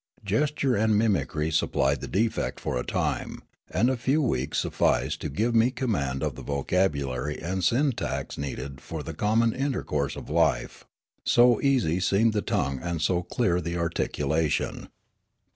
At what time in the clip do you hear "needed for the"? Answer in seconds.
8.35-9.13